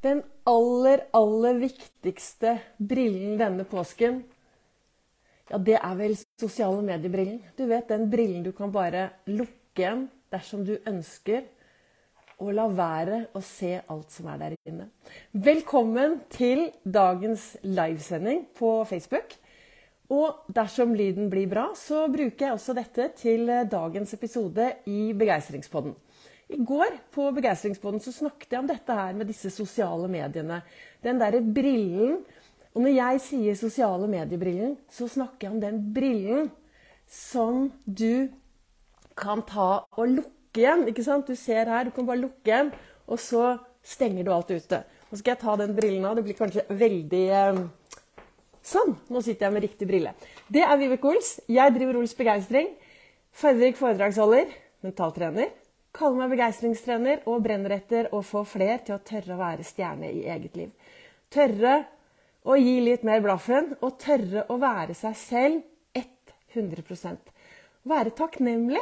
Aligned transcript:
Den 0.00 0.22
aller, 0.48 1.02
aller 1.12 1.58
viktigste 1.60 2.54
brillen 2.78 3.36
denne 3.40 3.66
påsken, 3.68 4.22
ja, 5.50 5.58
det 5.58 5.76
er 5.76 5.96
vel 5.98 6.14
sosiale 6.40 6.80
mediebrillen. 6.86 7.40
Du 7.58 7.66
vet 7.68 7.90
den 7.90 8.06
brillen 8.10 8.44
du 8.46 8.52
kan 8.56 8.72
bare 8.72 9.10
lukke 9.28 9.82
igjen 9.82 10.06
dersom 10.32 10.62
du 10.64 10.76
ønsker 10.88 11.44
å 12.40 12.48
la 12.54 12.64
være 12.72 13.26
å 13.36 13.42
se 13.44 13.74
alt 13.80 14.14
som 14.14 14.30
er 14.32 14.40
der 14.40 14.56
inne. 14.70 14.88
Velkommen 15.32 16.20
til 16.32 16.70
dagens 16.84 17.52
livesending 17.66 18.46
på 18.56 18.78
Facebook. 18.88 19.34
Og 20.10 20.46
dersom 20.50 20.94
lyden 20.96 21.28
blir 21.30 21.50
bra, 21.50 21.68
så 21.78 22.06
bruker 22.10 22.46
jeg 22.46 22.56
også 22.56 22.74
dette 22.74 23.10
til 23.20 23.50
dagens 23.70 24.16
episode 24.16 24.72
i 24.90 25.12
Begeistringspodden. 25.14 25.92
I 26.50 26.58
går 26.66 26.96
på 27.14 27.28
Begeistringspodden 27.36 28.02
så 28.02 28.12
snakket 28.14 28.50
jeg 28.50 28.62
om 28.62 28.68
dette 28.68 28.94
her 28.96 29.14
med 29.14 29.28
disse 29.30 29.52
sosiale 29.54 30.08
mediene. 30.10 30.60
Den 31.04 31.20
derre 31.22 31.38
brillen. 31.44 32.20
Og 32.74 32.82
når 32.82 32.94
jeg 32.96 33.20
sier 33.22 33.58
sosiale 33.58 34.06
mediebrillen, 34.10 34.76
så 34.90 35.06
snakker 35.10 35.46
jeg 35.46 35.54
om 35.54 35.60
den 35.62 35.78
brillen 35.94 36.50
som 37.10 37.68
du 37.84 38.30
kan 39.18 39.42
ta 39.46 39.84
og 39.94 40.10
lukke 40.10 40.62
igjen. 40.62 40.86
ikke 40.90 41.06
sant? 41.06 41.30
Du 41.30 41.38
ser 41.38 41.70
her, 41.70 41.86
du 41.86 41.94
kan 41.94 42.06
bare 42.06 42.22
lukke 42.22 42.50
igjen, 42.50 42.72
og 43.06 43.22
så 43.22 43.58
stenger 43.86 44.26
du 44.26 44.32
alt 44.34 44.50
ute. 44.50 44.82
Nå 45.10 45.18
skal 45.18 45.34
jeg 45.34 45.42
ta 45.42 45.56
den 45.58 45.74
brillen 45.78 46.06
av. 46.06 46.18
Det 46.18 46.26
blir 46.26 46.38
kanskje 46.38 46.66
veldig 46.70 47.26
eh, 47.30 47.62
Sånn. 48.60 48.92
Nå 49.08 49.22
sitter 49.24 49.46
jeg 49.46 49.54
med 49.54 49.64
riktig 49.64 49.86
brille. 49.88 50.10
Det 50.52 50.60
er 50.66 50.76
Vibeke 50.78 51.08
Ols. 51.08 51.38
Jeg 51.48 51.72
driver 51.78 52.02
Ols 52.02 52.12
Begeistring. 52.18 52.74
Fargerik 53.32 53.78
foredragsholder, 53.78 54.50
mentaltrener 54.84 55.48
Kaller 55.96 56.22
meg 56.22 56.34
begeistringstrener 56.36 57.24
og 57.30 57.42
brenner 57.44 57.74
etter 57.74 58.10
å 58.14 58.20
få 58.22 58.44
fler 58.46 58.84
til 58.86 58.94
å 58.96 59.02
tørre 59.02 59.34
å 59.34 59.40
være 59.40 59.66
stjerne 59.66 60.12
i 60.12 60.22
eget 60.30 60.58
liv. 60.58 60.70
Tørre 61.30 61.80
å 62.46 62.56
gi 62.56 62.76
litt 62.84 63.02
mer 63.04 63.20
blaffen, 63.24 63.74
og 63.84 63.98
tørre 64.00 64.46
å 64.48 64.56
være 64.60 64.94
seg 64.96 65.18
selv 65.18 65.66
100% 66.50 67.36
Være 67.90 68.12
takknemlig. 68.12 68.80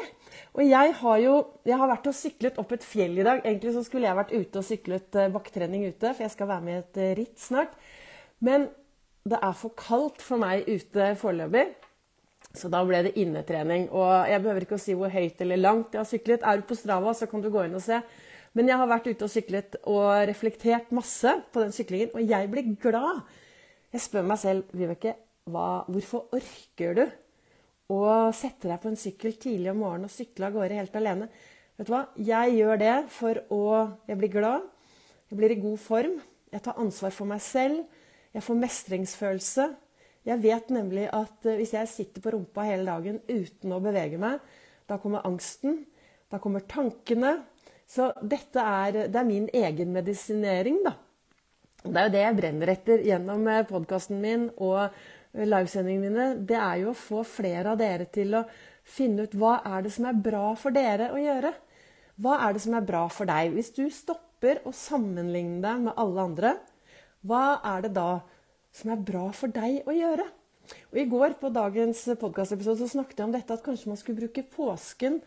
Og 0.58 0.64
jeg 0.66 0.94
har 1.00 1.18
jo 1.22 1.34
jeg 1.68 1.78
har 1.78 1.90
vært 1.90 2.08
og 2.10 2.16
syklet 2.18 2.56
opp 2.58 2.72
et 2.74 2.86
fjell 2.86 3.20
i 3.20 3.26
dag. 3.26 3.44
Egentlig 3.44 3.76
så 3.76 3.84
skulle 3.86 4.08
jeg 4.08 4.18
vært 4.18 4.34
ute 4.34 4.58
og 4.58 4.66
syklet 4.66 5.18
eh, 5.20 5.28
bakketrening 5.30 5.84
ute, 5.86 6.10
for 6.10 6.24
jeg 6.24 6.34
skal 6.34 6.50
være 6.50 6.64
med 6.66 6.74
i 6.74 6.80
et 6.80 6.98
eh, 7.04 7.12
ritt 7.20 7.38
snart. 7.38 7.76
Men 8.42 8.66
det 9.28 9.38
er 9.38 9.54
for 9.60 9.76
kaldt 9.78 10.24
for 10.24 10.42
meg 10.42 10.66
ute 10.66 11.12
foreløpig. 11.20 11.68
Så 12.56 12.70
da 12.72 12.80
ble 12.86 13.02
det 13.04 13.16
innetrening. 13.20 13.88
Og 13.92 14.30
jeg 14.30 14.42
behøver 14.44 14.64
ikke 14.64 14.78
å 14.78 14.82
si 14.82 14.96
hvor 14.96 15.12
høyt 15.12 15.40
eller 15.44 15.60
langt 15.60 15.92
jeg 15.94 16.00
har 16.00 16.08
syklet. 16.08 16.46
Er 16.46 16.60
du 16.60 16.68
på 16.68 16.78
Strava, 16.78 17.12
så 17.14 17.28
kan 17.30 17.44
du 17.44 17.50
gå 17.52 17.66
inn 17.66 17.76
og 17.76 17.84
se. 17.84 18.00
Men 18.56 18.70
jeg 18.70 18.80
har 18.80 18.88
vært 18.90 19.08
ute 19.10 19.26
og 19.26 19.32
syklet 19.32 19.76
og 19.86 20.08
reflektert 20.30 20.92
masse 20.96 21.34
på 21.52 21.62
den 21.62 21.74
syklingen, 21.76 22.14
og 22.16 22.24
jeg 22.24 22.48
blir 22.50 22.72
glad. 22.80 23.20
Jeg 23.92 24.04
spør 24.04 24.24
meg 24.28 24.40
selv, 24.40 24.72
Vibeke, 24.76 25.14
hvorfor 25.48 26.32
orker 26.36 26.96
du 26.96 27.04
å 27.94 28.00
sette 28.36 28.68
deg 28.68 28.80
på 28.82 28.90
en 28.90 28.98
sykkel 29.00 29.36
tidlig 29.40 29.70
om 29.72 29.78
morgenen 29.84 30.08
og 30.08 30.12
sykle 30.12 30.48
av 30.48 30.56
gårde 30.56 30.80
helt 30.80 30.98
alene? 30.98 31.28
Vet 31.78 31.88
du 31.88 31.92
hva? 31.94 32.02
Jeg 32.18 32.56
gjør 32.56 32.80
det 32.80 32.96
for 33.14 33.38
å 33.54 33.62
Jeg 34.08 34.18
blir 34.18 34.32
glad. 34.32 34.66
Jeg 35.30 35.38
blir 35.38 35.54
i 35.54 35.60
god 35.60 35.78
form. 35.78 36.18
Jeg 36.50 36.64
tar 36.64 36.80
ansvar 36.80 37.12
for 37.14 37.28
meg 37.28 37.44
selv. 37.44 37.84
Jeg 38.34 38.44
får 38.44 38.58
mestringsfølelse. 38.64 39.68
Jeg 40.26 40.42
vet 40.42 40.72
nemlig 40.74 41.06
at 41.14 41.46
eh, 41.46 41.58
hvis 41.60 41.74
jeg 41.76 41.90
sitter 41.90 42.24
på 42.24 42.32
rumpa 42.34 42.66
hele 42.66 42.88
dagen 42.88 43.20
uten 43.28 43.74
å 43.74 43.82
bevege 43.84 44.18
meg, 44.20 44.40
da 44.88 44.98
kommer 45.00 45.26
angsten, 45.28 45.82
da 46.32 46.40
kommer 46.42 46.64
tankene. 46.68 47.36
Så 47.88 48.10
dette 48.20 48.60
er, 48.60 49.04
det 49.08 49.16
er 49.16 49.28
min 49.28 49.46
egen 49.54 49.94
medisinering, 49.94 50.82
da. 50.84 50.96
Det 51.78 51.94
er 51.94 52.08
jo 52.08 52.12
det 52.12 52.24
jeg 52.24 52.36
brenner 52.40 52.72
etter 52.72 53.04
gjennom 53.06 53.46
eh, 53.48 53.64
podkasten 53.68 54.18
min 54.20 54.48
og 54.56 54.80
eh, 54.82 55.44
livesendingene 55.46 56.08
mine. 56.10 56.26
Det 56.48 56.58
er 56.58 56.82
jo 56.82 56.92
å 56.92 56.98
få 56.98 57.22
flere 57.26 57.72
av 57.72 57.80
dere 57.80 58.08
til 58.12 58.34
å 58.34 58.44
finne 58.88 59.28
ut 59.28 59.36
hva 59.38 59.58
er 59.68 59.86
det 59.86 59.92
som 59.94 60.08
er 60.10 60.18
bra 60.24 60.50
for 60.58 60.74
dere 60.74 61.12
å 61.14 61.20
gjøre. 61.22 61.52
Hva 62.18 62.40
er 62.48 62.56
det 62.56 62.64
som 62.64 62.74
er 62.74 62.88
bra 62.88 63.04
for 63.12 63.30
deg? 63.30 63.52
Hvis 63.54 63.70
du 63.76 63.84
stopper 63.94 64.64
å 64.66 64.74
sammenligne 64.74 65.62
deg 65.62 65.86
med 65.86 66.00
alle 66.02 66.24
andre, 66.24 66.54
hva 67.26 67.60
er 67.76 67.86
det 67.86 67.92
da 67.94 68.10
som 68.78 68.92
er 68.94 69.02
bra 69.02 69.26
for 69.34 69.50
deg 69.52 69.88
å 69.88 69.94
gjøre. 69.94 70.26
Og 70.92 71.00
I 71.00 71.08
går 71.08 71.36
på 71.40 71.50
dagens 71.52 72.04
podkastepisode 72.20 72.88
snakket 72.90 73.20
jeg 73.20 73.28
om 73.28 73.34
dette 73.34 73.54
at 73.54 73.64
kanskje 73.64 73.90
man 73.90 73.98
skulle 74.00 74.20
bruke 74.20 74.44
påsken 74.52 75.18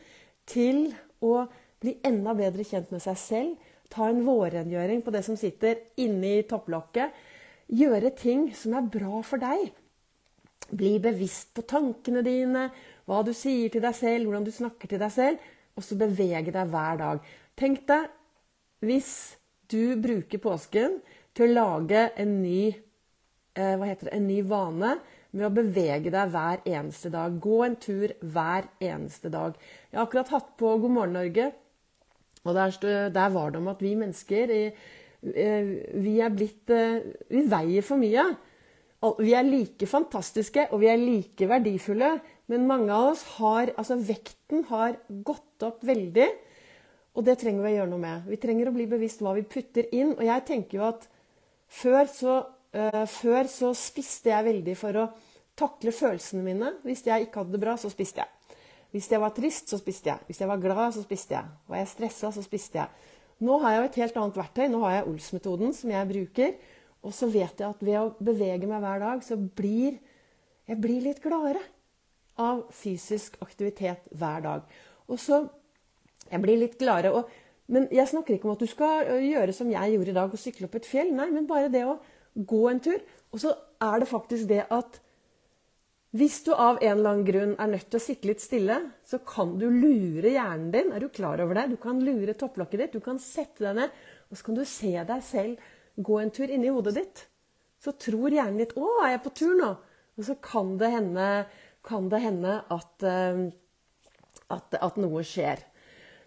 til 0.50 0.92
å 1.24 1.46
bli 1.82 1.98
enda 2.06 2.36
bedre 2.38 2.66
kjent 2.68 2.94
med 2.94 3.04
seg 3.04 3.20
selv. 3.20 3.70
Ta 3.92 4.08
en 4.08 4.24
vårrengjøring 4.24 5.02
på 5.04 5.14
det 5.14 5.24
som 5.28 5.38
sitter 5.40 5.82
inni 6.00 6.42
topplokket. 6.48 7.12
Gjøre 7.72 8.14
ting 8.18 8.50
som 8.56 8.76
er 8.78 8.90
bra 8.94 9.22
for 9.26 9.42
deg. 9.42 9.72
Bli 10.72 10.94
bevisst 11.04 11.52
på 11.58 11.66
tankene 11.68 12.22
dine, 12.24 12.70
hva 13.10 13.20
du 13.28 13.34
sier 13.36 13.72
til 13.74 13.84
deg 13.84 13.98
selv, 13.98 14.28
hvordan 14.28 14.48
du 14.48 14.54
snakker 14.56 14.92
til 14.92 15.02
deg 15.02 15.12
selv. 15.12 15.50
Og 15.76 15.84
så 15.84 15.98
bevege 16.00 16.54
deg 16.54 16.72
hver 16.72 17.02
dag. 17.02 17.26
Tenk 17.60 17.84
deg 17.90 18.08
hvis 18.86 19.12
du 19.72 19.98
bruker 20.02 20.42
påsken 20.42 21.00
til 21.36 21.52
å 21.52 21.56
lage 21.58 22.08
en 22.20 22.40
ny 22.44 22.72
hva 23.56 23.88
heter 23.90 24.08
det, 24.08 24.14
en 24.16 24.30
ny 24.30 24.40
vane 24.48 24.94
med 25.32 25.48
å 25.48 25.54
bevege 25.56 26.12
deg 26.12 26.32
hver 26.34 26.62
eneste 26.68 27.12
dag. 27.14 27.36
Gå 27.42 27.62
en 27.66 27.78
tur 27.80 28.14
hver 28.20 28.68
eneste 28.84 29.32
dag. 29.32 29.56
Jeg 29.90 30.00
har 30.00 30.08
akkurat 30.08 30.34
hatt 30.36 30.54
på 30.60 30.76
God 30.84 30.96
morgen 30.98 31.16
Norge, 31.16 31.52
og 32.42 32.58
der, 32.58 33.10
der 33.14 33.34
var 33.34 33.52
det 33.52 33.62
om 33.62 33.70
at 33.72 33.84
vi 33.84 33.94
mennesker 33.98 34.52
eh, 34.56 34.88
vi 35.22 36.16
er 36.18 36.32
blitt 36.34 36.72
eh, 36.74 37.04
Vi 37.30 37.44
veier 37.46 37.86
for 37.86 38.02
mye. 38.02 38.24
Vi 39.22 39.34
er 39.34 39.46
like 39.46 39.88
fantastiske 39.90 40.68
og 40.72 40.82
vi 40.82 40.90
er 40.90 40.98
like 40.98 41.48
verdifulle, 41.50 42.16
men 42.50 42.68
mange 42.70 42.94
av 42.94 43.12
oss 43.14 43.24
har 43.38 43.72
Altså, 43.78 43.98
vekten 43.98 44.66
har 44.70 44.98
gått 45.26 45.66
opp 45.66 45.86
veldig, 45.86 46.28
og 47.14 47.26
det 47.28 47.38
trenger 47.42 47.66
vi 47.66 47.72
å 47.72 47.76
gjøre 47.80 47.92
noe 47.92 48.02
med. 48.02 48.28
Vi 48.30 48.40
trenger 48.42 48.70
å 48.70 48.76
bli 48.76 48.88
bevisst 48.90 49.22
hva 49.22 49.34
vi 49.36 49.46
putter 49.46 49.90
inn. 49.92 50.14
Og 50.16 50.24
jeg 50.26 50.46
tenker 50.48 50.78
jo 50.78 50.86
at 50.88 51.08
før 51.68 52.06
så 52.08 52.36
før 52.72 53.50
så 53.52 53.74
spiste 53.76 54.32
jeg 54.32 54.48
veldig 54.48 54.76
for 54.80 55.00
å 55.02 55.08
takle 55.60 55.92
følelsene 55.92 56.44
mine. 56.46 56.74
Hvis 56.86 57.04
jeg 57.08 57.28
ikke 57.28 57.42
hadde 57.42 57.56
det 57.56 57.64
bra, 57.64 57.76
så 57.80 57.92
spiste 57.92 58.24
jeg. 58.24 58.58
Hvis 58.92 59.08
jeg 59.12 59.24
var 59.24 59.34
trist, 59.36 59.72
så 59.72 59.80
spiste 59.80 60.12
jeg. 60.12 60.28
Hvis 60.28 60.42
jeg 60.42 60.50
var 60.52 60.60
glad, 60.60 60.92
så 60.96 61.04
spiste 61.04 61.36
jeg. 61.38 61.52
Var 61.72 61.82
jeg 61.82 61.92
stressa, 61.94 62.32
så 62.36 62.44
spiste 62.44 62.82
jeg. 62.82 63.10
Nå 63.42 63.58
har 63.64 63.74
jeg 63.74 63.82
jo 63.82 63.90
et 63.90 64.00
helt 64.04 64.18
annet 64.22 64.40
verktøy. 64.42 64.66
Nå 64.72 64.82
har 64.84 64.98
jeg 64.98 65.10
Ols-metoden 65.12 65.76
som 65.76 65.94
jeg 65.94 66.10
bruker. 66.12 66.56
Og 67.02 67.14
så 67.16 67.30
vet 67.32 67.64
jeg 67.64 67.68
at 67.68 67.84
ved 67.84 67.98
å 67.98 68.10
bevege 68.22 68.68
meg 68.70 68.84
hver 68.84 69.02
dag, 69.02 69.24
så 69.26 69.38
blir 69.40 70.00
jeg 70.70 70.80
blir 70.80 71.02
litt 71.04 71.22
gladere 71.24 71.62
av 72.40 72.62
fysisk 72.76 73.36
aktivitet 73.44 74.06
hver 74.16 74.46
dag. 74.46 74.78
Og 75.12 75.20
så 75.20 75.48
Jeg 76.32 76.40
blir 76.40 76.56
litt 76.56 76.78
gladere. 76.80 77.12
Og, 77.12 77.28
men 77.68 77.90
jeg 77.92 78.08
snakker 78.08 78.38
ikke 78.38 78.48
om 78.48 78.54
at 78.54 78.62
du 78.64 78.70
skal 78.70 79.10
gjøre 79.20 79.52
som 79.52 79.68
jeg 79.68 79.96
gjorde 79.98 80.12
i 80.14 80.16
dag, 80.16 80.32
og 80.32 80.40
sykle 80.40 80.70
opp 80.70 80.78
et 80.80 80.88
fjell. 80.88 81.10
Nei, 81.12 81.26
men 81.28 81.48
bare 81.50 81.68
det 81.68 81.82
å 81.84 81.98
gå 82.36 82.62
en 82.70 82.82
tur. 82.84 83.00
Og 83.32 83.42
så 83.44 83.56
er 83.82 84.02
det 84.02 84.12
faktisk 84.12 84.50
det 84.52 84.66
at 84.72 85.00
hvis 86.12 86.42
du 86.44 86.50
av 86.52 86.82
en 86.82 86.98
eller 86.98 87.14
annen 87.14 87.28
grunn 87.28 87.52
er 87.56 87.70
nødt 87.72 87.86
til 87.88 88.00
å 88.02 88.04
sitte 88.04 88.28
litt 88.28 88.42
stille, 88.44 88.76
så 89.08 89.22
kan 89.24 89.54
du 89.60 89.70
lure 89.72 90.34
hjernen 90.34 90.72
din. 90.74 90.90
Er 90.92 91.00
du 91.00 91.08
klar 91.08 91.40
over 91.40 91.56
det? 91.56 91.70
Du 91.72 91.78
kan 91.80 92.02
lure 92.04 92.36
topplokket 92.36 92.84
ditt. 92.84 92.98
Du 92.98 93.04
kan 93.04 93.20
sette 93.24 93.64
deg 93.64 93.78
ned, 93.78 93.94
og 94.28 94.36
så 94.36 94.48
kan 94.50 94.58
du 94.60 94.66
se 94.68 94.92
deg 95.08 95.24
selv 95.24 95.70
gå 95.96 96.20
en 96.20 96.34
tur 96.36 96.52
inni 96.52 96.72
hodet 96.72 96.98
ditt. 97.00 97.24
Så 97.82 97.96
tror 97.96 98.36
hjernen 98.36 98.60
ditt 98.60 98.76
'Å, 98.76 98.90
er 99.06 99.16
jeg 99.16 99.24
på 99.24 99.34
tur 99.40 99.56
nå?' 99.56 99.78
Og 100.20 100.28
så 100.28 100.36
kan 100.44 100.76
det 100.78 100.92
hende, 100.92 101.48
kan 101.84 102.10
det 102.12 102.20
hende 102.20 102.60
at, 102.70 102.94
uh, 103.08 103.48
at, 104.52 104.76
at 104.76 105.00
noe 105.00 105.24
skjer. 105.24 105.64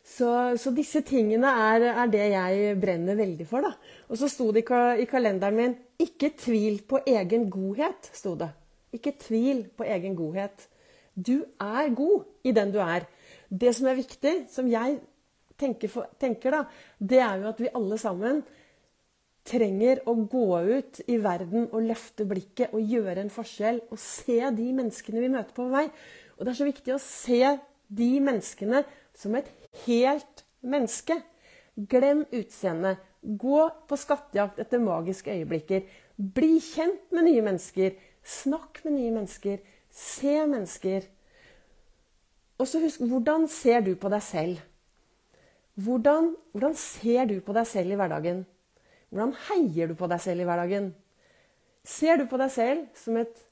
Så, 0.05 0.29
så, 0.61 0.71
disse 0.77 1.01
tingene 1.07 1.49
er, 1.49 1.87
er, 1.95 2.11
det 2.13 2.25
jeg 2.35 2.75
brenner 2.81 3.17
veldig 3.17 3.47
for. 3.49 3.65
da. 3.65 3.73
Og 4.13 4.21
så 4.21 4.29
sto 4.29 4.51
det 4.53 4.67
i, 4.67 5.07
kalenderen 5.09 5.57
min 5.57 5.77
'Ikke 5.99 6.35
tvil 6.37 6.83
på 6.85 7.01
egen 7.07 7.49
godhet'. 7.51 8.11
Sto 8.13 8.35
det. 8.37 8.51
Ikke 8.93 9.15
tvil 9.19 9.65
på 9.77 9.85
egen 9.85 10.15
godhet. 10.15 10.69
Du 11.17 11.45
er 11.61 11.95
god 11.95 12.25
i 12.45 12.53
den 12.53 12.73
du 12.73 12.79
er. 12.79 13.09
Det 13.49 13.75
som 13.75 13.87
er 13.87 13.95
viktig, 13.95 14.47
som 14.51 14.69
jeg 14.69 15.01
tenker, 15.59 15.89
for, 15.89 16.07
tenker 16.21 16.51
da, 16.51 16.65
det 17.01 17.19
er 17.19 17.41
jo 17.41 17.49
at 17.49 17.61
vi 17.61 17.73
alle 17.75 17.99
sammen 17.99 18.43
trenger 19.45 20.03
å 20.09 20.15
gå 20.15 20.47
ut 20.79 21.01
i 21.09 21.17
verden 21.17 21.69
og 21.71 21.85
løfte 21.85 22.27
blikket 22.29 22.75
og 22.75 22.81
gjøre 22.81 23.21
en 23.25 23.33
forskjell. 23.33 23.81
Og 23.91 23.99
se 23.99 24.41
de 24.57 24.71
menneskene 24.73 25.21
vi 25.21 25.33
møter 25.33 25.57
på 25.57 25.69
vei. 25.73 25.89
Og 26.37 26.45
det 26.45 26.53
er 26.53 26.61
så 26.61 26.69
viktig 26.69 26.95
å 26.95 27.03
se 27.03 27.57
de 27.89 28.11
menneskene 28.21 28.85
som 29.17 29.37
et 29.39 29.51
helt 29.85 30.45
menneske. 30.61 31.19
Glem 31.75 32.25
utseendet. 32.31 33.03
Gå 33.25 33.61
på 33.89 33.97
skattejakt 33.97 34.61
etter 34.61 34.83
magiske 34.83 35.33
øyeblikker. 35.33 35.87
Bli 36.17 36.59
kjent 36.63 37.13
med 37.15 37.29
nye 37.29 37.45
mennesker. 37.45 37.97
Snakk 38.25 38.83
med 38.85 38.99
nye 38.99 39.15
mennesker. 39.15 39.63
Se 39.91 40.37
mennesker. 40.47 41.09
Og 42.59 42.69
så 42.71 42.81
husk 42.83 43.03
hvordan 43.03 43.49
ser 43.51 43.83
du 43.83 43.95
på 43.99 44.11
deg 44.13 44.23
selv? 44.23 44.61
Hvordan, 45.75 46.35
hvordan 46.53 46.77
ser 46.79 47.27
du 47.27 47.41
på 47.43 47.55
deg 47.57 47.67
selv 47.67 47.95
i 47.95 47.97
hverdagen? 47.99 48.45
Hvordan 49.11 49.35
heier 49.49 49.91
du 49.91 49.97
på 49.99 50.07
deg 50.11 50.23
selv 50.23 50.45
i 50.45 50.47
hverdagen? 50.47 50.93
Ser 51.85 52.21
du 52.21 52.29
på 52.31 52.39
deg 52.41 52.53
selv 52.55 52.87
som 52.97 53.19
et 53.19 53.43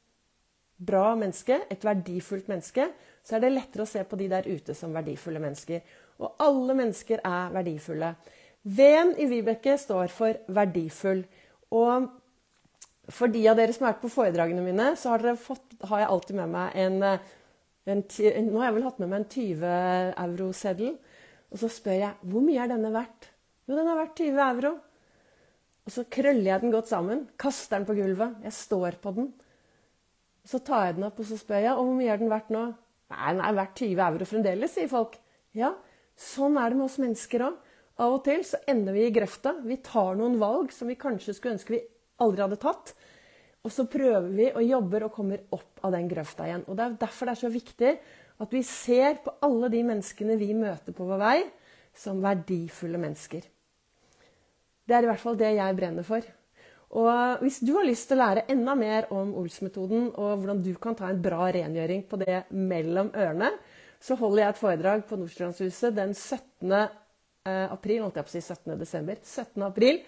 bra 0.82 1.12
menneske, 1.18 1.58
et 1.70 1.84
verdifullt 1.84 2.48
menneske, 2.50 2.88
så 3.22 3.36
er 3.36 3.44
det 3.44 3.52
lettere 3.52 3.84
å 3.84 3.90
se 3.90 4.02
på 4.06 4.18
de 4.18 4.28
der 4.30 4.48
ute 4.48 4.74
som 4.74 4.94
verdifulle 4.94 5.42
mennesker. 5.42 5.82
Og 6.20 6.42
alle 6.42 6.76
mennesker 6.78 7.22
er 7.24 7.54
verdifulle. 7.54 8.12
V-en 8.62 9.14
i 9.18 9.26
Vibeke 9.30 9.74
står 9.80 10.12
for 10.14 10.38
verdifull. 10.54 11.24
Og 11.74 12.10
for 13.10 13.32
de 13.32 13.42
av 13.50 13.58
dere 13.58 13.74
som 13.74 13.86
har 13.86 13.96
vært 13.96 14.04
på 14.04 14.12
foredragene 14.12 14.62
mine, 14.64 14.92
så 14.98 15.14
har, 15.14 15.26
fått, 15.40 15.64
har 15.88 16.04
jeg 16.04 16.12
alltid 16.14 16.38
med 16.38 16.52
meg 16.52 16.76
en, 16.84 17.02
en, 17.02 18.04
en, 18.04 18.48
Nå 18.52 18.60
har 18.60 18.68
jeg 18.68 18.76
vel 18.78 18.86
hatt 18.86 19.02
med 19.02 19.10
meg 19.10 19.24
en 19.24 19.28
20 19.34 19.74
euro-seddel. 20.26 20.94
Og 21.52 21.60
så 21.60 21.70
spør 21.72 21.98
jeg 21.98 22.30
hvor 22.32 22.44
mye 22.44 22.62
er 22.62 22.70
denne 22.70 22.92
verdt. 22.94 23.28
Jo, 23.66 23.76
den 23.76 23.90
er 23.90 23.98
verdt 23.98 24.22
20 24.22 24.42
euro. 24.46 24.72
Og 25.82 25.90
så 25.96 26.04
krøller 26.06 26.46
jeg 26.46 26.62
den 26.62 26.72
godt 26.72 26.92
sammen, 26.92 27.24
kaster 27.40 27.80
den 27.80 27.88
på 27.88 27.96
gulvet. 27.98 28.38
Jeg 28.46 28.54
står 28.54 29.00
på 29.02 29.12
den. 29.16 29.32
Så 30.46 30.62
tar 30.62 30.86
jeg 30.86 30.98
den 30.98 31.06
opp 31.06 31.18
og 31.22 31.26
så 31.26 31.38
spør 31.38 31.64
jeg, 31.64 31.74
og 31.74 31.86
hvor 31.86 31.96
mye 31.98 32.12
er 32.14 32.22
den 32.22 32.30
verdt 32.30 32.52
nå. 32.54 32.68
Nei, 33.12 33.32
den 33.34 33.42
er 33.44 33.56
verdt 33.58 33.82
20 33.82 34.04
euro 34.06 34.28
fremdeles, 34.28 34.74
sier 34.76 34.90
folk. 34.90 35.18
Ja, 35.58 35.74
sånn 36.22 36.58
er 36.60 36.72
det 36.72 36.78
med 36.78 36.86
oss 36.88 37.00
mennesker 37.02 37.46
òg. 37.48 37.60
Av 38.02 38.14
og 38.16 38.22
til 38.26 38.40
så 38.46 38.58
ender 38.70 38.96
vi 38.96 39.04
i 39.06 39.14
grøfta. 39.14 39.56
Vi 39.66 39.76
tar 39.84 40.16
noen 40.18 40.38
valg 40.40 40.72
som 40.74 40.88
vi 40.88 40.98
kanskje 40.98 41.34
skulle 41.36 41.58
ønske 41.58 41.74
vi 41.74 41.82
aldri 42.24 42.44
hadde 42.44 42.60
tatt. 42.62 42.94
Og 43.62 43.70
så 43.70 43.86
prøver 43.90 44.30
vi 44.34 44.48
og 44.50 44.64
jobber 44.66 45.06
og 45.06 45.14
kommer 45.14 45.42
opp 45.54 45.82
av 45.86 45.94
den 45.94 46.08
grøfta 46.10 46.48
igjen. 46.48 46.64
Og 46.66 46.78
Det 46.78 46.84
er 46.84 47.00
derfor 47.04 47.28
det 47.28 47.36
er 47.36 47.42
så 47.44 47.52
viktig 47.52 47.92
at 48.42 48.54
vi 48.54 48.62
ser 48.66 49.20
på 49.22 49.34
alle 49.44 49.70
de 49.70 49.82
menneskene 49.86 50.38
vi 50.40 50.50
møter 50.56 50.96
på 50.96 51.06
vår 51.06 51.20
vei, 51.20 51.38
som 51.94 52.22
verdifulle 52.24 52.98
mennesker. 52.98 53.44
Det 54.82 54.96
er 54.96 55.04
i 55.04 55.10
hvert 55.12 55.22
fall 55.22 55.38
det 55.38 55.52
jeg 55.54 55.76
brenner 55.78 56.06
for. 56.06 56.24
Og 56.92 57.44
hvis 57.44 57.60
du 57.64 57.70
har 57.76 57.86
lyst 57.86 58.10
til 58.10 58.18
å 58.18 58.24
lære 58.24 58.48
enda 58.52 58.74
mer 58.76 59.06
om 59.14 59.30
Ols-metoden 59.40 60.10
og 60.10 60.42
hvordan 60.42 60.60
du 60.64 60.74
kan 60.80 60.96
ta 60.98 61.08
en 61.08 61.22
bra 61.24 61.46
rengjøring 61.54 62.02
på 62.08 62.18
det 62.20 62.42
mellom 62.50 63.12
ørene, 63.16 63.52
så 64.02 64.16
holder 64.18 64.42
jeg 64.42 64.54
et 64.54 64.60
foredrag 64.60 65.06
på 65.06 65.16
Nordstrandshuset 65.20 65.94
den 65.94 66.14
17. 66.14 66.72
Eh, 66.72 67.66
april, 67.70 68.02
holdt 68.02 68.18
jeg 68.18 68.26
på 68.26 68.32
å 68.32 68.34
si 68.34 68.42
17. 68.42 68.76
desember, 68.80 69.18
17. 69.22 69.62
april 69.66 70.02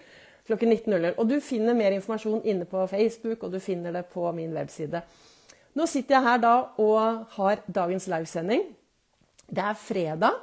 klokken 0.45 0.71
19.00. 0.71 1.15
Og 1.17 1.29
du 1.29 1.37
finner 1.43 1.77
mer 1.77 1.95
informasjon 1.95 2.43
inne 2.45 2.67
på 2.69 2.83
Facebook, 2.91 3.43
og 3.43 3.53
du 3.55 3.59
finner 3.63 3.95
det 3.95 4.05
på 4.11 4.25
min 4.35 4.53
webside. 4.55 5.01
Nå 5.75 5.87
sitter 5.91 6.17
jeg 6.17 6.27
her 6.29 6.43
da 6.43 6.55
og 6.81 7.31
har 7.35 7.63
dagens 7.67 8.07
livesending. 8.11 8.67
Det 9.45 9.63
er 9.63 9.79
fredag. 9.79 10.37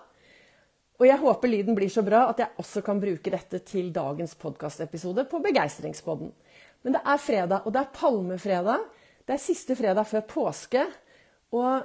Og 1.01 1.09
jeg 1.09 1.19
håper 1.19 1.51
lyden 1.51 1.75
blir 1.75 1.91
så 1.91 2.05
bra 2.07 2.27
at 2.31 2.43
jeg 2.43 2.63
også 2.63 2.83
kan 2.87 3.01
bruke 3.03 3.33
dette 3.33 3.63
til 3.67 3.89
dagens 3.95 4.37
podkastepisode 4.39 5.25
på 5.31 5.41
Begeistringspodden. 5.43 6.31
Men 6.83 6.99
det 6.99 7.01
er 7.07 7.23
fredag, 7.23 7.65
og 7.65 7.75
det 7.75 7.81
er 7.81 7.97
palmefredag. 7.97 8.85
Det 9.27 9.35
er 9.35 9.43
siste 9.43 9.75
fredag 9.79 10.07
før 10.11 10.27
påske. 10.29 10.85
Og 11.55 11.83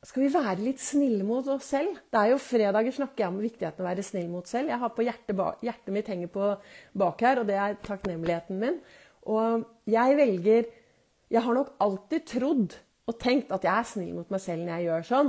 skal 0.00 0.22
vi 0.24 0.30
være 0.32 0.62
litt 0.64 0.80
snille 0.80 1.24
mot 1.28 1.44
oss 1.52 1.66
selv? 1.74 1.98
Det 2.08 2.16
er 2.16 2.32
jo 2.32 2.40
fredager 2.40 2.94
snakker 2.96 3.20
jeg 3.20 3.32
om 3.34 3.40
viktigheten 3.42 3.82
av 3.82 3.84
å 3.84 3.88
være 3.90 4.04
snill 4.06 4.28
mot 4.32 4.48
selv. 4.48 4.70
Jeg 4.72 4.80
har 4.80 4.92
på 4.96 5.04
hjertet, 5.04 5.40
hjertet 5.60 5.92
mitt 5.92 6.08
henger 6.08 6.30
på 6.32 6.46
bak 7.02 7.24
her, 7.26 7.42
og 7.42 7.48
det 7.50 7.58
er 7.60 7.76
takknemligheten 7.84 8.62
min. 8.62 8.78
Og 9.28 9.66
jeg 9.90 10.16
velger 10.16 10.76
Jeg 11.30 11.44
har 11.44 11.54
nok 11.54 11.76
alltid 11.78 12.24
trodd 12.26 12.72
og 13.06 13.18
tenkt 13.22 13.52
at 13.54 13.62
jeg 13.62 13.70
er 13.70 13.86
snill 13.86 14.14
mot 14.16 14.30
meg 14.34 14.40
selv 14.42 14.64
når 14.64 14.72
jeg 14.72 14.86
gjør 14.88 15.04
sånn. 15.06 15.28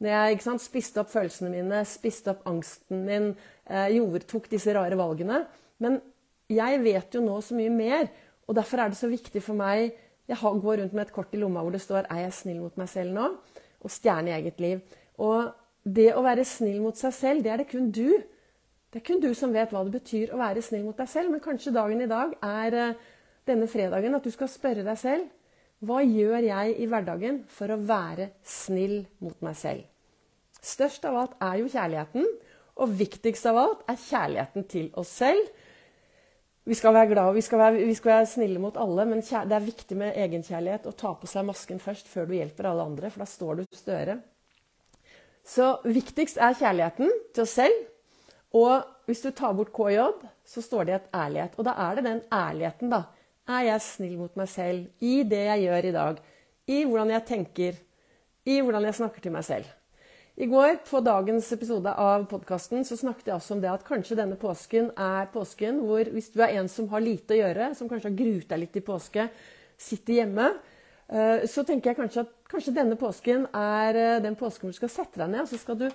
Når 0.00 0.12
jeg 0.12 0.42
sant, 0.44 0.62
spiste 0.62 1.00
opp 1.02 1.10
følelsene 1.10 1.50
mine, 1.50 1.80
spiste 1.88 2.30
opp 2.30 2.44
angsten 2.46 3.02
min, 3.08 3.26
eh, 3.66 3.88
gjorde, 3.96 4.28
tok 4.30 4.46
disse 4.52 4.70
rare 4.76 4.94
valgene. 5.00 5.40
Men 5.82 5.98
jeg 6.46 6.78
vet 6.84 7.18
jo 7.18 7.24
nå 7.24 7.40
så 7.42 7.58
mye 7.58 7.72
mer, 7.74 8.06
og 8.46 8.54
derfor 8.60 8.84
er 8.84 8.92
det 8.92 9.00
så 9.00 9.10
viktig 9.10 9.42
for 9.42 9.58
meg 9.58 9.96
Jeg 10.30 10.38
går 10.38 10.76
rundt 10.78 10.92
med 10.94 11.08
et 11.08 11.12
kort 11.12 11.34
i 11.34 11.38
lomma 11.42 11.60
hvor 11.60 11.72
det 11.72 11.80
står 11.82 12.06
'Er 12.06 12.22
jeg 12.22 12.32
snill 12.32 12.60
mot 12.60 12.76
meg 12.78 12.88
selv 12.88 13.10
nå?' 13.10 13.34
Og 13.80 13.90
'Stjerne 13.90 14.30
i 14.30 14.36
eget 14.38 14.60
liv'. 14.60 14.80
Og 15.18 15.52
det 15.84 16.14
å 16.14 16.22
være 16.22 16.44
snill 16.44 16.80
mot 16.80 16.96
seg 16.96 17.12
selv, 17.12 17.42
det 17.42 17.52
er 17.52 17.56
det 17.56 17.70
kun 17.70 17.90
du. 17.90 18.22
Det 18.92 19.00
er 19.00 19.06
kun 19.06 19.20
du 19.20 19.34
som 19.34 19.52
vet 19.52 19.70
hva 19.70 19.84
det 19.84 19.92
betyr 19.92 20.32
å 20.34 20.38
være 20.38 20.62
snill 20.62 20.84
mot 20.84 20.96
deg 20.96 21.08
selv. 21.08 21.30
Men 21.30 21.40
kanskje 21.40 21.72
dagen 21.72 22.00
i 22.00 22.10
dag 22.10 22.34
er 22.42 22.74
eh, 22.74 22.94
denne 23.46 23.68
fredagen 23.68 24.14
at 24.14 24.24
du 24.24 24.30
skal 24.30 24.48
spørre 24.48 24.84
deg 24.84 24.98
selv 24.98 25.28
hva 25.80 26.02
gjør 26.04 26.44
jeg 26.44 26.74
i 26.76 26.86
hverdagen 26.92 27.38
for 27.48 27.72
å 27.72 27.80
være 27.88 28.30
snill 28.44 28.98
mot 29.24 29.38
meg 29.40 29.56
selv? 29.56 29.86
Størst 30.60 31.06
av 31.08 31.16
alt 31.16 31.38
er 31.40 31.62
jo 31.62 31.70
kjærligheten, 31.72 32.26
og 32.80 32.92
viktigst 32.98 33.48
av 33.48 33.56
alt 33.62 33.86
er 33.88 33.96
kjærligheten 34.02 34.66
til 34.68 34.90
oss 35.00 35.12
selv. 35.22 35.40
Vi 36.68 36.76
skal 36.76 36.92
være 36.94 37.08
glade, 37.14 37.34
vi 37.34 37.42
skal 37.42 37.58
være, 37.58 37.84
vi 37.88 37.94
skal 37.96 38.12
være 38.12 38.26
snille 38.28 38.60
mot 38.60 38.76
alle, 38.76 39.06
men 39.08 39.22
det 39.24 39.56
er 39.56 39.64
viktig 39.64 39.96
med 39.96 40.18
egenkjærlighet 40.20 40.86
å 40.86 40.92
ta 40.92 41.14
på 41.16 41.28
seg 41.30 41.46
masken 41.48 41.80
først 41.80 42.10
før 42.10 42.28
du 42.28 42.34
hjelper 42.36 42.68
alle 42.68 42.84
andre, 42.84 43.10
for 43.10 43.24
da 43.24 43.28
står 43.28 43.62
du 43.62 43.64
større. 43.74 44.18
Så 45.46 45.72
viktigst 45.88 46.36
er 46.38 46.58
kjærligheten 46.58 47.10
til 47.34 47.46
oss 47.46 47.56
selv. 47.56 47.86
Og 48.52 48.84
hvis 49.08 49.22
du 49.24 49.30
tar 49.34 49.54
bort 49.56 49.72
KJ, 49.72 50.04
så 50.46 50.62
står 50.62 50.86
det 50.86 50.94
et 50.98 51.10
ærlighet. 51.16 51.56
Og 51.56 51.66
da 51.66 51.74
er 51.88 51.96
det 51.96 52.06
den 52.06 52.22
ærligheten, 52.34 52.92
da 52.92 53.02
er 53.50 53.66
jeg 53.70 53.86
snill 53.86 54.16
mot 54.20 54.36
meg 54.38 54.50
selv 54.50 55.02
i 55.02 55.22
det 55.26 55.44
jeg 55.46 55.66
gjør 55.66 55.88
i 55.88 55.96
dag? 55.96 56.24
I 56.70 56.84
hvordan 56.84 57.14
jeg 57.16 57.26
tenker? 57.26 57.78
I 58.46 58.60
hvordan 58.60 58.86
jeg 58.86 58.98
snakker 59.00 59.24
til 59.24 59.34
meg 59.34 59.46
selv? 59.46 59.79
I 60.40 60.46
går 60.48 60.78
på 60.88 61.02
dagens 61.04 61.50
episode 61.52 61.92
av 62.00 62.22
podkasten 62.30 62.80
snakket 62.86 63.26
jeg 63.28 63.34
også 63.34 63.58
om 63.58 63.58
det 63.60 63.68
at 63.68 63.82
kanskje 63.84 64.16
denne 64.16 64.38
påsken 64.40 64.86
er 64.96 65.26
påsken 65.34 65.82
hvor 65.84 66.08
hvis 66.14 66.30
du 66.32 66.38
er 66.40 66.54
en 66.56 66.70
som 66.72 66.86
har 66.88 67.02
lite 67.04 67.34
å 67.34 67.40
gjøre, 67.42 67.66
som 67.76 67.90
kanskje 67.90 68.08
har 68.08 68.14
gruet 68.16 68.46
deg 68.48 68.62
litt 68.62 68.78
i 68.80 68.82
påske, 68.86 69.26
sitter 69.76 70.22
hjemme, 70.22 70.46
eh, 71.12 71.44
så 71.44 71.60
tenker 71.68 71.90
jeg 71.90 71.98
kanskje 71.98 72.24
at 72.24 72.32
kanskje 72.48 72.72
denne 72.78 72.96
påsken 72.96 73.44
er 73.52 73.98
eh, 74.00 74.22
den 74.24 74.38
påsken 74.40 74.70
hvor 74.70 74.72
du 74.72 74.78
skal 74.78 74.94
sette 74.94 75.20
deg 75.20 75.28
ned 75.34 75.42
og 75.42 75.50
så 75.50 75.60
skal 75.60 75.76
du 75.82 75.86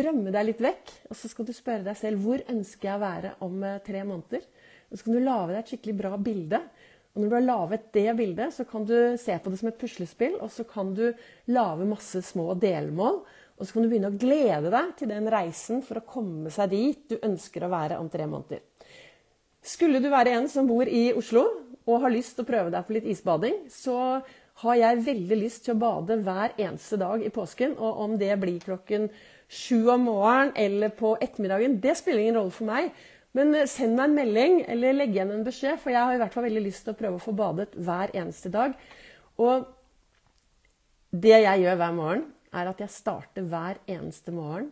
drømme 0.00 0.32
deg 0.32 0.48
litt 0.48 0.64
vekk. 0.64 0.94
Og 1.10 1.18
så 1.20 1.28
skal 1.28 1.50
du 1.50 1.52
spørre 1.52 1.84
deg 1.90 2.00
selv 2.00 2.24
hvor 2.24 2.40
ønsker 2.48 2.88
jeg 2.88 2.96
å 2.96 3.04
være 3.04 3.34
om 3.44 3.60
eh, 3.60 3.82
tre 3.84 4.06
måneder. 4.08 4.48
Og 4.88 4.96
så 4.96 5.04
kan 5.04 5.18
du 5.18 5.20
lage 5.20 5.50
deg 5.52 5.60
et 5.60 5.74
skikkelig 5.74 5.98
bra 6.00 6.16
bilde 6.16 6.62
og 7.12 7.20
når 7.20 7.28
du 7.28 7.34
har 7.36 7.44
laget 7.44 7.88
det 7.92 8.12
bildet, 8.16 8.54
så 8.56 8.64
kan 8.64 8.86
du 8.88 8.96
se 9.20 9.34
på 9.36 9.52
det 9.52 9.58
som 9.60 9.68
et 9.68 9.78
puslespill, 9.80 10.38
og 10.40 10.48
så 10.52 10.64
kan 10.64 10.94
du 10.96 11.10
lage 11.52 11.88
masse 11.88 12.22
små 12.24 12.54
delmål. 12.56 13.20
Og 13.62 13.68
så 13.68 13.76
kan 13.76 13.84
du 13.84 13.92
begynne 13.92 14.10
å 14.10 14.18
glede 14.18 14.72
deg 14.74 14.88
til 14.98 15.12
den 15.12 15.28
reisen 15.30 15.84
for 15.86 16.00
å 16.00 16.02
komme 16.02 16.50
seg 16.50 16.72
dit 16.72 17.04
du 17.12 17.20
ønsker 17.22 17.62
å 17.62 17.70
være 17.70 18.00
om 18.02 18.08
tre 18.10 18.26
måneder. 18.26 18.58
Skulle 19.62 20.00
du 20.02 20.08
være 20.10 20.32
en 20.34 20.48
som 20.50 20.66
bor 20.66 20.88
i 20.90 21.12
Oslo 21.14 21.44
og 21.86 22.02
har 22.02 22.10
lyst 22.10 22.34
til 22.34 22.42
å 22.42 22.48
prøve 22.48 22.72
deg 22.74 22.88
på 22.88 22.96
litt 22.96 23.06
isbading, 23.12 23.60
så 23.70 24.18
har 24.64 24.80
jeg 24.80 25.04
veldig 25.06 25.38
lyst 25.38 25.62
til 25.66 25.76
å 25.76 25.78
bade 25.78 26.18
hver 26.26 26.56
eneste 26.56 26.98
dag 26.98 27.22
i 27.22 27.30
påsken. 27.30 27.76
Og 27.78 28.02
om 28.02 28.18
det 28.18 28.34
blir 28.42 28.58
klokken 28.66 29.06
sju 29.46 29.86
om 29.94 30.08
morgenen 30.10 30.52
eller 30.58 30.90
på 30.98 31.14
ettermiddagen, 31.22 31.78
det 31.86 31.94
spiller 32.02 32.26
ingen 32.26 32.40
rolle 32.40 32.54
for 32.58 32.66
meg. 32.66 32.90
Men 33.38 33.54
eh, 33.54 33.70
send 33.70 33.94
meg 33.94 34.10
en 34.10 34.18
melding 34.18 34.60
eller 34.74 34.98
legg 34.98 35.14
igjen 35.14 35.32
en 35.38 35.46
beskjed, 35.46 35.78
for 35.78 35.94
jeg 35.94 36.02
har 36.02 36.18
i 36.18 36.20
hvert 36.20 36.34
fall 36.34 36.48
veldig 36.50 36.66
lyst 36.66 36.82
til 36.86 36.96
å 36.96 36.98
prøve 36.98 37.22
å 37.22 37.24
få 37.30 37.38
badet 37.38 37.70
hver 37.78 38.10
eneste 38.10 38.50
dag. 38.52 38.74
Og 39.38 39.70
det 41.14 41.38
jeg 41.38 41.62
gjør 41.62 41.78
hver 41.78 41.96
morgen, 42.02 42.30
er 42.52 42.70
at 42.70 42.80
jeg 42.82 42.92
starter 42.92 43.46
hver 43.48 43.80
eneste 43.90 44.34
morgen 44.34 44.70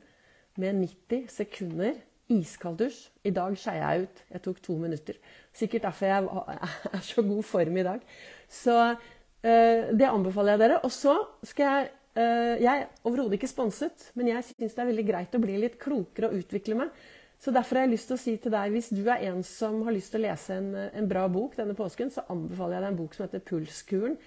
med 0.61 0.81
90 1.09 1.31
sekunder 1.33 1.99
iskald 2.31 2.79
dusj. 2.81 3.07
I 3.27 3.33
dag 3.35 3.57
skeia 3.59 3.93
jeg 3.93 4.07
ut. 4.07 4.25
Jeg 4.35 4.43
tok 4.45 4.61
to 4.63 4.77
minutter. 4.79 5.17
Sikkert 5.57 5.87
derfor 5.89 6.11
jeg 6.11 6.29
er 6.97 7.07
så 7.07 7.25
god 7.27 7.47
form 7.47 7.81
i 7.81 7.87
dag. 7.87 8.05
Så 8.49 8.77
uh, 8.95 9.89
det 9.91 10.11
anbefaler 10.11 10.55
jeg 10.55 10.63
dere. 10.65 10.83
Og 10.87 10.93
så 10.95 11.17
skal 11.43 11.67
jeg 11.67 11.89
uh, 12.19 12.57
Jeg 12.63 12.75
er 12.75 12.87
overhodet 13.05 13.39
ikke 13.39 13.51
sponset, 13.51 14.11
men 14.15 14.31
jeg 14.33 14.51
syns 14.53 14.77
det 14.77 14.85
er 14.85 14.93
veldig 14.93 15.07
greit 15.09 15.35
å 15.35 15.43
bli 15.43 15.57
litt 15.63 15.81
klokere 15.81 16.31
og 16.31 16.39
utvikle 16.43 16.79
meg. 16.85 17.01
Så 17.41 17.55
derfor 17.57 17.79
har 17.79 17.87
jeg 17.87 17.95
lyst 17.95 18.11
til 18.11 18.19
å 18.19 18.21
si 18.21 18.33
til 18.37 18.53
deg, 18.53 18.69
hvis 18.75 18.91
du 18.93 19.01
er 19.09 19.23
en 19.31 19.41
som 19.47 19.79
har 19.87 19.95
lyst 19.97 20.13
til 20.13 20.21
å 20.21 20.27
lese 20.27 20.59
en, 20.61 20.75
en 20.77 21.07
bra 21.09 21.23
bok 21.33 21.55
denne 21.57 21.73
påsken, 21.79 22.11
så 22.13 22.27
anbefaler 22.29 22.77
jeg 22.77 22.85
deg 22.85 22.91
en 22.91 22.99
bok 22.99 23.17
som 23.17 23.25
heter 23.25 23.45
Pulskuren. 23.49 24.19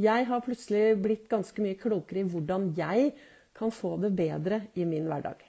Jeg 0.00 0.26
har 0.30 0.42
plutselig 0.44 0.96
blitt 1.02 1.28
ganske 1.30 1.62
mye 1.62 1.78
klokere 1.78 2.22
i 2.22 2.28
hvordan 2.28 2.70
jeg 2.78 3.12
kan 3.56 3.72
få 3.74 3.96
det 4.00 4.12
bedre 4.16 4.62
i 4.78 4.86
min 4.88 5.08
hverdag. 5.10 5.42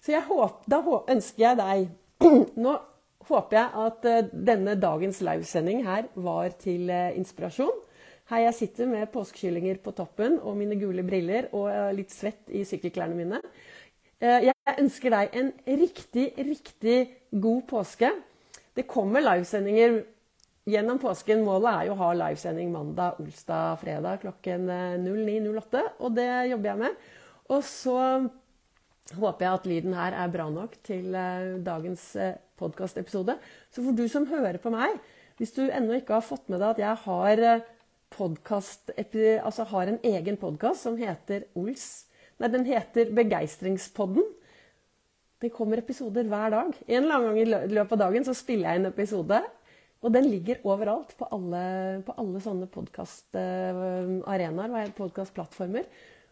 Så 0.00 0.16
håper, 0.26 0.64
da 0.68 0.80
ønsker 1.14 1.44
jeg 1.44 1.60
deg 1.60 1.88
Nå 2.64 2.74
håper 3.30 3.56
jeg 3.56 3.84
at 3.84 4.06
uh, 4.08 4.32
denne 4.32 4.74
dagens 4.80 5.20
livesending 5.24 5.84
her 5.86 6.08
var 6.18 6.52
til 6.60 6.90
uh, 6.92 7.12
inspirasjon. 7.16 7.72
Her 8.30 8.44
jeg 8.46 8.56
sitter 8.58 8.88
med 8.90 9.10
påskekyllinger 9.12 9.80
på 9.84 9.92
toppen 9.96 10.38
og 10.38 10.58
mine 10.58 10.76
gule 10.80 11.04
briller 11.06 11.48
og 11.52 11.68
uh, 11.70 11.90
litt 11.96 12.12
svett 12.12 12.52
i 12.52 12.64
sykkelklærne 12.68 13.16
mine. 13.16 13.40
Eh, 14.20 14.50
jeg 14.50 14.76
ønsker 14.82 15.14
deg 15.14 15.36
en 15.40 15.46
riktig, 15.80 16.26
riktig 16.36 16.98
god 17.32 17.62
påske. 17.70 18.10
Det 18.76 18.84
kommer 18.88 19.24
livesendinger 19.24 20.02
gjennom 20.68 21.00
påsken. 21.00 21.44
Målet 21.46 21.70
er 21.70 21.88
jo 21.88 21.94
å 21.94 22.00
ha 22.02 22.10
livesending 22.16 22.72
mandag, 22.74 23.20
olsdag, 23.22 23.80
fredag 23.82 24.20
klokken 24.24 24.68
09.08. 25.06 25.80
Eh, 25.80 25.88
og 26.00 26.14
det 26.18 26.28
jobber 26.50 26.72
jeg 26.72 26.82
med. 26.82 27.08
Og 27.50 27.64
så 27.66 27.96
håper 29.20 29.46
jeg 29.46 29.54
at 29.54 29.70
lyden 29.70 29.96
her 29.98 30.18
er 30.22 30.34
bra 30.34 30.48
nok 30.52 30.76
til 30.86 31.16
eh, 31.16 31.56
dagens 31.66 32.04
podkastepisode. 32.60 33.38
Så 33.72 33.84
for 33.84 33.96
du 33.96 34.06
som 34.12 34.28
hører 34.30 34.60
på 34.62 34.72
meg, 34.74 35.00
hvis 35.40 35.54
du 35.56 35.64
ennå 35.66 35.96
ikke 35.96 36.18
har 36.18 36.26
fått 36.26 36.50
med 36.52 36.60
deg 36.60 36.74
at 36.74 36.82
jeg 36.84 37.04
har, 37.06 37.44
eh, 37.54 37.68
podcast, 38.10 38.90
altså 38.98 39.64
har 39.70 39.86
en 39.86 40.00
egen 40.02 40.36
podkast 40.36 40.82
som 40.82 40.96
heter 40.98 41.46
Ols 41.54 42.08
Nei, 42.40 42.48
den 42.48 42.64
heter 42.64 43.10
Begeistringspodden. 43.12 44.24
Det 45.44 45.50
kommer 45.52 45.82
episoder 45.82 46.24
hver 46.24 46.54
dag. 46.54 46.70
En 46.88 47.02
eller 47.02 47.18
annen 47.18 47.28
gang 47.28 47.40
i 47.68 47.72
løpet 47.74 47.92
av 47.92 48.00
dagen 48.00 48.24
så 48.24 48.32
spiller 48.36 48.70
jeg 48.70 48.80
en 48.80 48.88
episode. 48.88 49.40
Og 50.00 50.08
den 50.14 50.30
ligger 50.32 50.62
overalt 50.64 51.10
på 51.18 51.26
alle, 51.34 51.62
på 52.06 52.14
alle 52.20 52.40
sånne 52.40 52.66
podkastarenaer 52.72 54.88
og 54.88 54.94
podkastplattformer. 54.96 55.84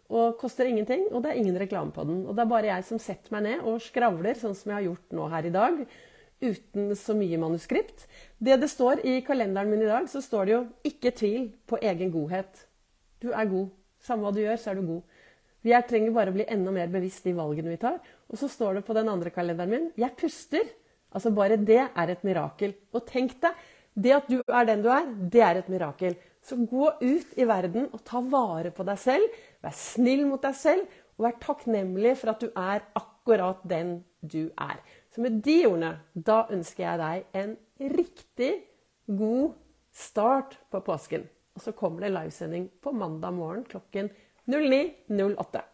Og 0.08 0.38
koster 0.40 0.64
ingenting, 0.70 1.02
og 1.12 1.20
det 1.22 1.30
er 1.34 1.38
ingen 1.42 1.60
reklame 1.60 1.92
på 1.92 2.04
den. 2.08 2.22
Og 2.24 2.32
det 2.36 2.42
er 2.44 2.54
bare 2.54 2.70
jeg 2.70 2.82
som 2.88 2.98
setter 3.02 3.30
meg 3.34 3.42
ned 3.44 3.58
og 3.68 3.82
skravler, 3.84 4.34
sånn 4.40 4.56
som 4.56 4.70
jeg 4.72 4.78
har 4.78 4.86
gjort 4.86 5.08
nå 5.18 5.24
her 5.34 5.44
i 5.44 5.52
dag. 5.52 5.74
Uten 6.38 6.94
så 6.96 7.12
mye 7.18 7.42
manuskript. 7.42 7.98
Det 8.40 8.56
det 8.62 8.70
står 8.72 8.96
i 9.04 9.18
kalenderen 9.26 9.68
min 9.68 9.84
i 9.84 9.90
dag, 9.90 10.08
så 10.08 10.20
står 10.24 10.42
det 10.46 10.52
jo 10.54 10.62
'ikke 10.88 11.12
tvil 11.12 11.52
på 11.66 11.76
egen 11.82 12.12
godhet'. 12.12 12.64
Du 13.20 13.32
er 13.32 13.44
god. 13.44 13.68
Samme 14.00 14.22
hva 14.22 14.32
du 14.32 14.40
gjør, 14.40 14.56
så 14.56 14.70
er 14.70 14.74
du 14.76 14.86
god. 14.86 15.02
Vi 15.62 15.72
trenger 15.88 16.14
bare 16.14 16.30
å 16.30 16.32
bli 16.32 16.44
enda 16.48 16.70
mer 16.70 16.86
bevisst 16.86 17.24
de 17.24 17.34
valgene 17.34 17.68
vi 17.68 17.76
tar. 17.76 17.98
Og 18.30 18.38
så 18.38 18.48
står 18.48 18.74
det 18.74 18.84
på 18.86 18.94
den 18.94 19.08
andre 19.08 19.30
kalenderen 19.30 19.70
min 19.70 19.92
'Jeg 19.96 20.16
puster'. 20.16 20.68
Altså 21.14 21.32
Bare 21.34 21.56
det 21.56 21.80
er 21.86 22.12
et 22.12 22.24
mirakel. 22.26 22.74
Og 22.92 23.06
tenk 23.08 23.36
deg, 23.42 23.66
det 23.98 24.14
at 24.14 24.28
du 24.30 24.38
er 24.44 24.66
den 24.68 24.82
du 24.84 24.90
er, 24.92 25.06
det 25.32 25.42
er 25.42 25.60
et 25.60 25.70
mirakel. 25.72 26.16
Så 26.44 26.56
gå 26.68 26.90
ut 27.00 27.34
i 27.36 27.46
verden 27.48 27.88
og 27.92 28.04
ta 28.06 28.20
vare 28.22 28.70
på 28.74 28.86
deg 28.86 29.00
selv. 29.00 29.38
Vær 29.64 29.74
snill 29.74 30.26
mot 30.28 30.42
deg 30.42 30.56
selv, 30.56 30.84
og 31.18 31.26
vær 31.26 31.40
takknemlig 31.42 32.14
for 32.20 32.32
at 32.32 32.44
du 32.44 32.52
er 32.52 32.84
akkurat 32.98 33.64
den 33.68 33.98
du 34.22 34.50
er. 34.54 34.78
Så 35.10 35.24
med 35.24 35.40
de 35.44 35.58
ordene, 35.66 35.96
da 36.14 36.44
ønsker 36.54 36.84
jeg 36.84 37.00
deg 37.02 37.40
en 37.42 37.56
riktig 37.96 38.52
god 39.18 39.56
start 39.94 40.58
på 40.70 40.82
påsken. 40.86 41.26
Og 41.58 41.64
så 41.64 41.74
kommer 41.74 42.06
det 42.06 42.14
livesending 42.14 42.68
på 42.82 42.92
mandag 42.94 43.34
morgen 43.34 43.64
klokken 43.66 44.12
09.08. 44.46 45.68